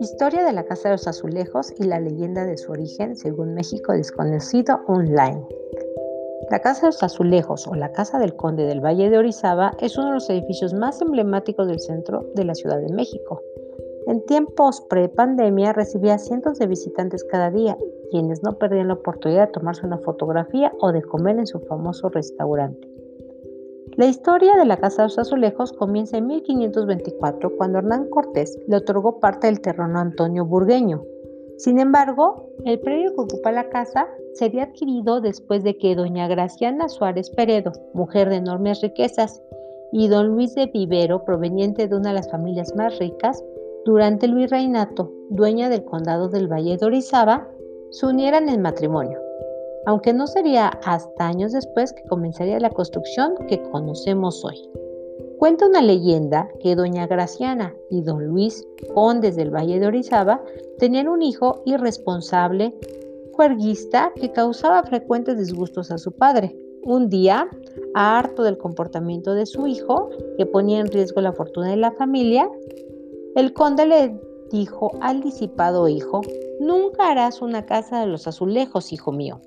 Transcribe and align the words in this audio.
Historia 0.00 0.44
de 0.44 0.52
la 0.52 0.64
Casa 0.64 0.88
de 0.88 0.94
los 0.94 1.06
Azulejos 1.06 1.72
y 1.78 1.84
la 1.84 2.00
leyenda 2.00 2.44
de 2.44 2.56
su 2.56 2.72
origen 2.72 3.16
según 3.16 3.54
México 3.54 3.92
Desconocido 3.92 4.80
Online. 4.88 5.46
La 6.50 6.60
Casa 6.60 6.82
de 6.82 6.86
los 6.88 7.02
Azulejos 7.02 7.66
o 7.66 7.74
la 7.74 7.92
Casa 7.92 8.18
del 8.18 8.36
Conde 8.36 8.64
del 8.64 8.84
Valle 8.84 9.08
de 9.08 9.18
Orizaba 9.18 9.72
es 9.80 9.96
uno 9.96 10.08
de 10.08 10.14
los 10.14 10.28
edificios 10.28 10.74
más 10.74 11.00
emblemáticos 11.00 11.68
del 11.68 11.80
centro 11.80 12.26
de 12.34 12.44
la 12.44 12.54
Ciudad 12.54 12.80
de 12.80 12.92
México. 12.92 13.42
En 14.06 14.24
tiempos 14.26 14.80
pre-pandemia 14.90 15.72
recibía 15.72 16.18
cientos 16.18 16.58
de 16.58 16.66
visitantes 16.66 17.24
cada 17.24 17.50
día, 17.50 17.78
quienes 18.10 18.42
no 18.42 18.58
perdían 18.58 18.88
la 18.88 18.94
oportunidad 18.94 19.46
de 19.46 19.52
tomarse 19.52 19.86
una 19.86 19.98
fotografía 19.98 20.72
o 20.80 20.92
de 20.92 21.02
comer 21.02 21.38
en 21.38 21.46
su 21.46 21.60
famoso 21.60 22.08
restaurante. 22.08 22.91
La 23.96 24.06
historia 24.06 24.56
de 24.56 24.64
la 24.64 24.78
Casa 24.78 25.02
de 25.02 25.08
los 25.08 25.18
Azulejos 25.18 25.74
comienza 25.74 26.16
en 26.16 26.26
1524, 26.26 27.56
cuando 27.58 27.78
Hernán 27.78 28.08
Cortés 28.08 28.58
le 28.66 28.76
otorgó 28.76 29.20
parte 29.20 29.48
del 29.48 29.60
terreno 29.60 29.98
a 29.98 30.02
Antonio 30.02 30.46
Burgueño. 30.46 31.04
Sin 31.58 31.78
embargo, 31.78 32.48
el 32.64 32.80
predio 32.80 33.14
que 33.14 33.20
ocupa 33.20 33.52
la 33.52 33.68
casa 33.68 34.08
sería 34.32 34.64
adquirido 34.64 35.20
después 35.20 35.62
de 35.62 35.76
que 35.76 35.94
doña 35.94 36.26
Graciana 36.26 36.88
Suárez 36.88 37.28
Peredo, 37.28 37.72
mujer 37.92 38.30
de 38.30 38.36
enormes 38.36 38.80
riquezas, 38.80 39.42
y 39.92 40.08
don 40.08 40.28
Luis 40.28 40.54
de 40.54 40.68
Vivero, 40.68 41.26
proveniente 41.26 41.86
de 41.86 41.94
una 41.94 42.08
de 42.08 42.14
las 42.14 42.30
familias 42.30 42.74
más 42.74 42.98
ricas, 42.98 43.44
durante 43.84 44.24
el 44.24 44.34
virreinato, 44.34 45.12
dueña 45.28 45.68
del 45.68 45.84
condado 45.84 46.30
del 46.30 46.50
Valle 46.50 46.78
de 46.78 46.86
Orizaba, 46.86 47.46
se 47.90 48.06
unieran 48.06 48.48
en 48.48 48.62
matrimonio, 48.62 49.20
aunque 49.86 50.12
no 50.12 50.26
sería 50.26 50.68
hasta 50.84 51.26
años 51.26 51.52
después 51.52 51.92
que 51.92 52.04
comenzaría 52.04 52.60
la 52.60 52.70
construcción 52.70 53.34
que 53.48 53.62
conocemos 53.62 54.44
hoy. 54.44 54.56
Cuenta 55.38 55.66
una 55.66 55.82
leyenda 55.82 56.48
que 56.60 56.76
doña 56.76 57.06
Graciana 57.06 57.74
y 57.90 58.02
don 58.02 58.24
Luis, 58.26 58.64
condes 58.94 59.34
del 59.34 59.50
Valle 59.50 59.80
de 59.80 59.86
Orizaba, 59.86 60.40
tenían 60.78 61.08
un 61.08 61.20
hijo 61.22 61.62
irresponsable, 61.66 62.74
juerguista, 63.32 64.12
que 64.14 64.30
causaba 64.30 64.84
frecuentes 64.84 65.38
disgustos 65.38 65.90
a 65.90 65.98
su 65.98 66.12
padre. 66.12 66.56
Un 66.84 67.08
día, 67.08 67.48
harto 67.94 68.44
del 68.44 68.58
comportamiento 68.58 69.34
de 69.34 69.46
su 69.46 69.66
hijo, 69.66 70.10
que 70.38 70.46
ponía 70.46 70.80
en 70.80 70.86
riesgo 70.86 71.20
la 71.20 71.32
fortuna 71.32 71.70
de 71.70 71.76
la 71.76 71.92
familia, 71.92 72.48
el 73.34 73.52
conde 73.52 73.86
le 73.86 74.20
dijo 74.52 74.92
al 75.00 75.22
disipado 75.22 75.88
hijo, 75.88 76.20
Nunca 76.60 77.10
harás 77.10 77.42
una 77.42 77.66
casa 77.66 77.98
de 77.98 78.06
los 78.06 78.28
azulejos, 78.28 78.92
hijo 78.92 79.10
mío. 79.10 79.40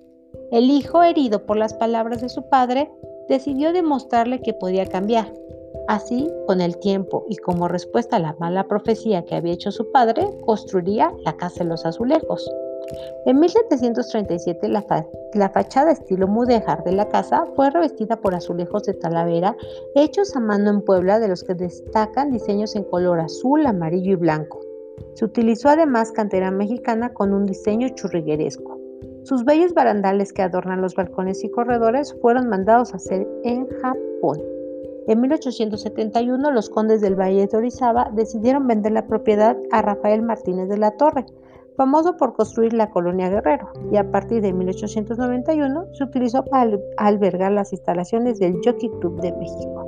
El 0.51 0.69
hijo, 0.69 1.03
herido 1.03 1.45
por 1.45 1.57
las 1.57 1.73
palabras 1.73 2.21
de 2.21 2.29
su 2.29 2.43
padre, 2.49 2.91
decidió 3.27 3.73
demostrarle 3.73 4.41
que 4.41 4.53
podía 4.53 4.85
cambiar. 4.85 5.31
Así, 5.87 6.31
con 6.47 6.61
el 6.61 6.77
tiempo 6.77 7.25
y 7.29 7.37
como 7.37 7.67
respuesta 7.67 8.15
a 8.15 8.19
la 8.19 8.35
mala 8.39 8.67
profecía 8.67 9.23
que 9.23 9.35
había 9.35 9.53
hecho 9.53 9.71
su 9.71 9.91
padre, 9.91 10.27
construiría 10.45 11.13
la 11.23 11.37
casa 11.37 11.63
de 11.63 11.69
los 11.69 11.85
azulejos. 11.85 12.49
En 13.25 13.39
1737 13.39 14.67
la, 14.69 15.49
fachada 15.49 15.91
estilo 15.91 16.27
mudéjar 16.27 16.83
de 16.83 16.91
la 16.91 17.09
casa 17.09 17.45
fue 17.55 17.69
revestida 17.71 18.17
por 18.17 18.35
azulejos 18.35 18.83
de 18.83 18.93
Talavera 18.93 19.57
hechos 19.95 20.35
a 20.35 20.39
mano 20.39 20.69
en 20.69 20.81
Puebla 20.81 21.19
de 21.19 21.27
los 21.27 21.43
que 21.43 21.55
destacan 21.55 22.31
diseños 22.31 22.75
en 22.75 22.83
color 22.83 23.19
azul, 23.19 23.65
amarillo 23.65 24.13
y 24.13 24.15
blanco. 24.15 24.59
Se 25.13 25.25
utilizó 25.25 25.69
además 25.69 26.11
cantera 26.11 26.51
mexicana 26.51 27.13
con 27.13 27.33
un 27.33 27.45
diseño 27.45 27.89
churrigueresco. 27.89 28.74
Sus 29.25 29.43
bellos 29.43 29.73
barandales 29.73 30.31
que 30.31 30.43
adornan 30.43 30.81
los 30.81 30.93
balcones 30.93 31.43
y 31.43 31.49
corredores 31.49 32.15
fueron 32.21 32.47
mandados 32.47 32.93
a 32.93 32.97
hacer 32.97 33.27
en 33.43 33.67
Japón. 33.81 34.39
En 35.07 35.19
1871 35.19 36.51
los 36.51 36.69
condes 36.69 37.01
del 37.01 37.19
Valle 37.19 37.47
de 37.47 37.57
Orizaba 37.57 38.11
decidieron 38.13 38.67
vender 38.67 38.91
la 38.91 39.07
propiedad 39.07 39.57
a 39.71 39.81
Rafael 39.81 40.21
Martínez 40.21 40.69
de 40.69 40.77
la 40.77 40.91
Torre, 40.91 41.25
famoso 41.75 42.17
por 42.17 42.35
construir 42.35 42.73
la 42.73 42.91
colonia 42.91 43.29
Guerrero, 43.29 43.73
y 43.91 43.97
a 43.97 44.11
partir 44.11 44.43
de 44.43 44.53
1891 44.53 45.87
se 45.93 46.03
utilizó 46.03 46.45
para 46.45 46.77
albergar 46.97 47.51
las 47.51 47.73
instalaciones 47.73 48.37
del 48.37 48.59
Jockey 48.63 48.91
Club 48.99 49.19
de 49.21 49.33
México. 49.33 49.85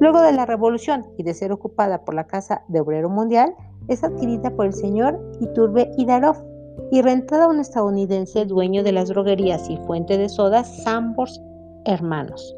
Luego 0.00 0.20
de 0.20 0.32
la 0.32 0.44
revolución 0.44 1.06
y 1.16 1.22
de 1.22 1.32
ser 1.32 1.50
ocupada 1.50 2.04
por 2.04 2.14
la 2.14 2.26
Casa 2.26 2.62
de 2.68 2.80
Obrero 2.80 3.08
Mundial, 3.08 3.54
es 3.88 4.04
adquirida 4.04 4.50
por 4.50 4.66
el 4.66 4.74
señor 4.74 5.18
Iturbe 5.40 5.90
Idarov 5.96 6.55
y 6.90 7.02
rentada 7.02 7.44
a 7.44 7.48
un 7.48 7.60
estadounidense 7.60 8.44
dueño 8.44 8.82
de 8.82 8.92
las 8.92 9.08
droguerías 9.08 9.68
y 9.70 9.76
fuente 9.78 10.18
de 10.18 10.28
sodas 10.28 10.82
Sambors 10.82 11.40
Hermanos. 11.84 12.54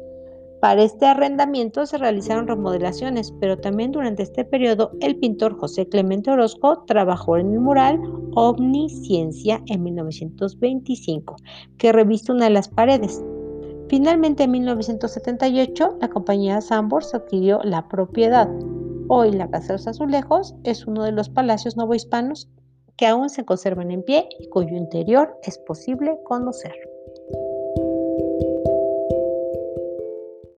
Para 0.59 0.83
este 0.83 1.05
arrendamiento 1.05 1.85
se 1.85 1.97
realizaron 1.97 2.47
remodelaciones, 2.47 3.33
pero 3.39 3.57
también 3.57 3.93
durante 3.93 4.23
este 4.23 4.43
periodo 4.43 4.91
el 4.99 5.15
pintor 5.15 5.57
José 5.57 5.87
Clemente 5.87 6.31
Orozco 6.31 6.83
trabajó 6.85 7.37
en 7.37 7.53
el 7.53 7.59
mural 7.61 8.01
Omnisciencia 8.35 9.61
en 9.67 9.83
1925, 9.83 11.37
que 11.77 11.93
reviste 11.93 12.33
una 12.33 12.45
de 12.45 12.51
las 12.51 12.67
paredes. 12.67 13.23
Finalmente, 13.87 14.43
en 14.43 14.51
1978, 14.51 15.97
la 16.01 16.09
compañía 16.09 16.61
Sambors 16.61 17.15
adquirió 17.15 17.61
la 17.63 17.87
propiedad. 17.87 18.49
Hoy 19.07 19.31
la 19.31 19.49
Casa 19.49 19.67
de 19.67 19.73
los 19.73 19.87
Azulejos 19.87 20.55
es 20.63 20.85
uno 20.85 21.03
de 21.03 21.13
los 21.13 21.29
palacios 21.29 21.77
novohispanos 21.77 22.49
que 22.99 23.07
aún 23.07 23.29
se 23.29 23.45
conservan 23.45 23.91
en 23.91 24.03
pie 24.03 24.27
y 24.39 24.49
cuyo 24.49 24.75
interior 24.75 25.39
es 25.43 25.57
posible 25.57 26.19
conocer. 26.25 26.88